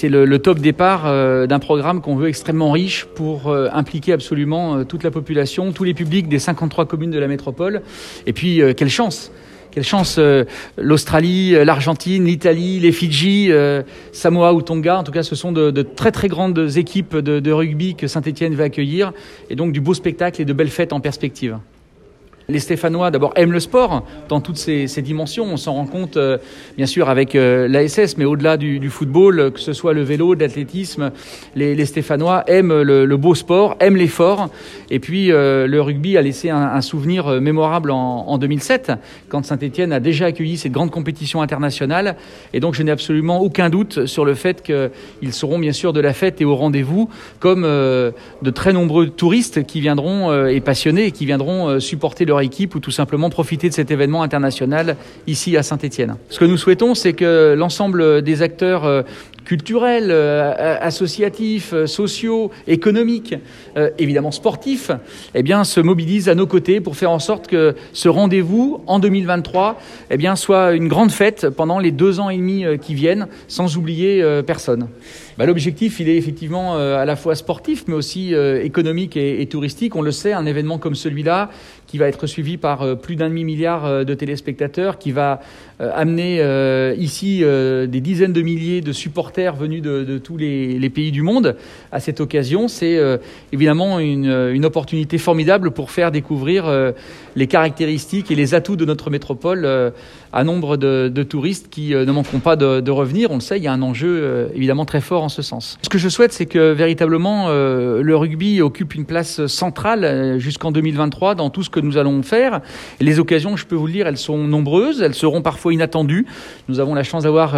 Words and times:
c'est 0.00 0.08
le, 0.08 0.38
top 0.38 0.60
départ 0.60 1.02
euh, 1.04 1.46
d'un 1.46 1.58
programme 1.58 2.00
qu'on 2.00 2.16
veut 2.16 2.28
extrêmement 2.28 2.70
riche 2.70 3.04
pour 3.14 3.48
euh, 3.48 3.68
impliquer 3.70 4.14
absolument 4.14 4.78
euh, 4.78 4.84
toute 4.84 5.04
la 5.04 5.10
population, 5.10 5.72
tous 5.72 5.84
les 5.84 5.92
publics 5.92 6.26
des 6.26 6.38
53 6.38 6.86
communes 6.86 7.10
de 7.10 7.18
la 7.18 7.28
métropole. 7.28 7.82
Et 8.24 8.32
puis, 8.32 8.62
quelle 8.76 8.88
chance 8.88 9.30
quelle 9.72 9.84
chance 9.84 10.18
l'Australie, 10.78 11.52
l'Argentine, 11.64 12.24
l'Italie, 12.24 12.80
les 12.80 12.90
Fidji, 12.90 13.52
Samoa 14.10 14.52
ou 14.52 14.62
Tonga. 14.62 14.98
En 14.98 15.04
tout 15.04 15.12
cas, 15.12 15.22
ce 15.22 15.36
sont 15.36 15.52
de, 15.52 15.70
de 15.70 15.82
très 15.82 16.10
très 16.10 16.26
grandes 16.26 16.76
équipes 16.76 17.16
de, 17.16 17.38
de 17.38 17.52
rugby 17.52 17.94
que 17.94 18.08
Saint-Etienne 18.08 18.56
va 18.56 18.64
accueillir 18.64 19.12
et 19.48 19.54
donc 19.54 19.70
du 19.70 19.80
beau 19.80 19.94
spectacle 19.94 20.42
et 20.42 20.44
de 20.44 20.52
belles 20.52 20.70
fêtes 20.70 20.92
en 20.92 20.98
perspective. 20.98 21.56
Les 22.50 22.58
Stéphanois, 22.58 23.12
d'abord, 23.12 23.32
aiment 23.36 23.52
le 23.52 23.60
sport 23.60 24.04
dans 24.28 24.40
toutes 24.40 24.56
ses, 24.56 24.86
dimensions. 25.02 25.44
On 25.44 25.56
s'en 25.56 25.74
rend 25.74 25.86
compte, 25.86 26.16
euh, 26.16 26.38
bien 26.76 26.86
sûr, 26.86 27.08
avec 27.08 27.36
euh, 27.36 27.68
l'ASS, 27.68 28.16
mais 28.16 28.24
au-delà 28.24 28.56
du, 28.56 28.90
football, 28.90 29.52
que 29.52 29.60
ce 29.60 29.72
soit 29.72 29.92
le 29.92 30.02
vélo, 30.02 30.34
l'athlétisme, 30.34 31.12
les, 31.54 31.84
Stéphanois 31.84 32.42
aiment 32.48 32.82
le, 32.82 33.16
beau 33.16 33.34
sport, 33.34 33.76
aiment 33.78 33.96
l'effort. 33.96 34.50
Et 34.90 34.98
puis, 34.98 35.30
euh, 35.30 35.68
le 35.68 35.80
rugby 35.80 36.16
a 36.16 36.22
laissé 36.22 36.50
un, 36.50 36.80
souvenir 36.80 37.40
mémorable 37.40 37.90
en, 37.90 38.26
en 38.26 38.38
2007, 38.38 38.92
quand 39.28 39.44
Saint-Etienne 39.44 39.92
a 39.92 40.00
déjà 40.00 40.26
accueilli 40.26 40.56
cette 40.56 40.72
grande 40.72 40.90
compétition 40.90 41.42
internationale. 41.42 42.16
Et 42.52 42.58
donc, 42.58 42.74
je 42.74 42.82
n'ai 42.82 42.90
absolument 42.90 43.40
aucun 43.40 43.70
doute 43.70 44.06
sur 44.06 44.24
le 44.24 44.34
fait 44.34 44.62
qu'ils 44.62 45.32
seront, 45.32 45.58
bien 45.58 45.72
sûr, 45.72 45.92
de 45.92 46.00
la 46.00 46.14
fête 46.14 46.40
et 46.40 46.44
au 46.44 46.56
rendez-vous, 46.56 47.08
comme 47.38 47.62
de 47.62 48.50
très 48.52 48.72
nombreux 48.72 49.08
touristes 49.08 49.64
qui 49.64 49.80
viendront 49.80 50.46
et 50.46 50.60
passionnés 50.60 51.10
qui 51.12 51.26
viendront 51.26 51.78
supporter 51.80 52.24
leur 52.24 52.39
équipe 52.42 52.74
ou 52.74 52.80
tout 52.80 52.90
simplement 52.90 53.30
profiter 53.30 53.68
de 53.68 53.74
cet 53.74 53.90
événement 53.90 54.22
international 54.22 54.96
ici 55.26 55.56
à 55.56 55.62
Saint-Etienne. 55.62 56.16
Ce 56.28 56.38
que 56.38 56.44
nous 56.44 56.56
souhaitons, 56.56 56.94
c'est 56.94 57.12
que 57.12 57.54
l'ensemble 57.56 58.22
des 58.22 58.42
acteurs 58.42 58.84
euh, 58.84 59.02
culturels, 59.50 60.10
euh, 60.12 60.76
associatifs, 60.80 61.72
euh, 61.72 61.88
sociaux, 61.88 62.52
économiques, 62.68 63.34
euh, 63.76 63.90
évidemment 63.98 64.30
sportifs, 64.30 64.92
eh 65.34 65.42
bien, 65.42 65.64
se 65.64 65.80
mobilisent 65.80 66.28
à 66.28 66.36
nos 66.36 66.46
côtés 66.46 66.80
pour 66.80 66.94
faire 66.94 67.10
en 67.10 67.18
sorte 67.18 67.48
que 67.48 67.74
ce 67.92 68.08
rendez-vous 68.08 68.80
en 68.86 69.00
2023 69.00 69.76
eh 70.12 70.16
bien, 70.16 70.36
soit 70.36 70.70
une 70.74 70.86
grande 70.86 71.10
fête 71.10 71.48
pendant 71.48 71.80
les 71.80 71.90
deux 71.90 72.20
ans 72.20 72.30
et 72.30 72.36
demi 72.36 72.64
qui 72.80 72.94
viennent, 72.94 73.26
sans 73.48 73.76
oublier 73.76 74.24
personne. 74.46 74.86
Bah, 75.36 75.46
L'objectif, 75.46 75.98
il 75.98 76.08
est 76.08 76.16
effectivement 76.16 76.76
à 76.76 77.04
la 77.04 77.16
fois 77.16 77.34
sportif, 77.34 77.84
mais 77.88 77.94
aussi 77.94 78.34
économique 78.34 79.16
et, 79.16 79.42
et 79.42 79.46
touristique. 79.46 79.96
On 79.96 80.02
le 80.02 80.12
sait, 80.12 80.32
un 80.32 80.46
événement 80.46 80.78
comme 80.78 80.94
celui-là, 80.94 81.50
qui 81.86 81.98
va 81.98 82.08
être 82.08 82.26
suivi 82.26 82.56
par 82.56 82.98
plus 82.98 83.16
d'un 83.16 83.28
demi-milliard 83.28 84.04
de 84.04 84.14
téléspectateurs, 84.14 84.98
qui 84.98 85.12
va 85.12 85.40
amener 85.78 86.40
ici 86.98 87.40
des 87.40 88.00
dizaines 88.00 88.32
de 88.32 88.42
milliers 88.42 88.80
de 88.80 88.92
supporters 88.92 89.39
venus 89.48 89.82
de, 89.82 90.18
tous 90.18 90.36
les, 90.36 90.90
pays 90.90 91.12
du 91.12 91.22
monde 91.22 91.56
à 91.92 92.00
cette 92.00 92.20
occasion. 92.20 92.68
C'est 92.68 92.96
euh, 92.96 93.16
évidemment 93.52 93.98
une, 93.98 94.50
une, 94.52 94.64
opportunité 94.64 95.18
formidable 95.18 95.70
pour 95.70 95.90
faire 95.90 96.10
découvrir 96.10 96.66
euh, 96.66 96.92
les 97.36 97.46
caractéristiques 97.46 98.30
et 98.30 98.34
les 98.34 98.54
atouts 98.54 98.76
de 98.76 98.84
notre 98.84 99.10
métropole 99.10 99.62
euh, 99.64 99.90
à 100.32 100.44
nombre 100.44 100.76
de, 100.76 101.22
touristes 101.22 101.68
qui 101.70 101.90
ne 101.90 102.12
manqueront 102.12 102.40
pas 102.40 102.56
de, 102.56 102.90
revenir. 102.90 103.30
On 103.30 103.34
le 103.34 103.40
sait, 103.40 103.58
il 103.58 103.64
y 103.64 103.68
a 103.68 103.72
un 103.72 103.82
enjeu 103.82 104.50
évidemment 104.54 104.84
très 104.84 105.00
fort 105.00 105.22
en 105.22 105.28
ce 105.28 105.42
sens. 105.42 105.78
Ce 105.82 105.88
que 105.88 105.98
je 105.98 106.08
souhaite, 106.08 106.32
c'est 106.32 106.46
que 106.46 106.72
véritablement 106.72 107.48
le 107.50 108.16
rugby 108.16 108.62
occupe 108.62 108.94
une 108.94 109.04
place 109.04 109.46
centrale 109.46 110.38
jusqu'en 110.38 110.70
2023 110.72 111.34
dans 111.34 111.50
tout 111.50 111.62
ce 111.62 111.70
que 111.70 111.80
nous 111.80 111.96
allons 111.96 112.22
faire. 112.22 112.60
Les 113.00 113.18
occasions, 113.18 113.56
je 113.56 113.66
peux 113.66 113.74
vous 113.74 113.86
le 113.86 113.92
dire, 113.92 114.06
elles 114.06 114.16
sont 114.16 114.38
nombreuses, 114.38 115.02
elles 115.02 115.14
seront 115.14 115.42
parfois 115.42 115.74
inattendues. 115.74 116.26
Nous 116.68 116.80
avons 116.80 116.94
la 116.94 117.02
chance 117.02 117.24
d'avoir 117.24 117.56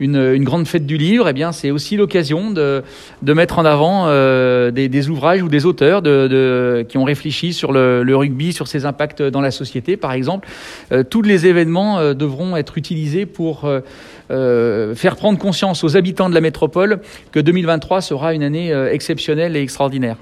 une, 0.00 0.16
une 0.16 0.44
grande 0.44 0.66
fête 0.66 0.86
du 0.86 0.96
livre, 0.96 1.07
eh 1.08 1.32
bien, 1.32 1.52
c'est 1.52 1.70
aussi 1.70 1.96
l'occasion 1.96 2.50
de, 2.50 2.82
mettre 3.22 3.58
en 3.58 3.64
avant 3.64 4.04
euh, 4.06 4.70
des, 4.70 5.08
ouvrages 5.08 5.42
ou 5.42 5.48
des 5.48 5.66
auteurs 5.66 6.02
qui 6.02 6.98
ont 6.98 7.04
réfléchi 7.04 7.52
sur 7.52 7.72
le, 7.72 8.16
rugby, 8.16 8.52
sur 8.52 8.68
ses 8.68 8.84
impacts 8.84 9.22
dans 9.22 9.40
la 9.40 9.50
société, 9.50 9.96
par 9.96 10.12
exemple. 10.12 10.48
Euh, 10.92 11.02
tous 11.02 11.22
les 11.22 11.46
événements 11.46 11.98
euh, 11.98 12.14
devront 12.14 12.56
être 12.56 12.78
utilisés 12.78 13.26
pour 13.26 13.68
faire 14.28 15.16
prendre 15.16 15.38
conscience 15.38 15.84
aux 15.84 15.96
habitants 15.96 16.28
de 16.28 16.34
la 16.34 16.42
métropole 16.42 17.00
que 17.32 17.40
2023 17.40 18.02
sera 18.02 18.34
une 18.34 18.42
année 18.42 18.72
exceptionnelle 18.92 19.56
et 19.56 19.62
extraordinaire. 19.62 20.18